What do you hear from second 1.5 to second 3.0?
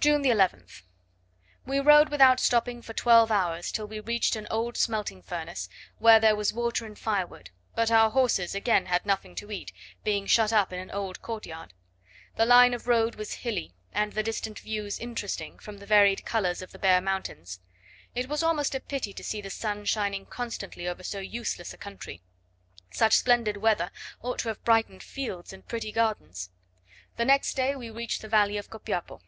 We rode without stopping for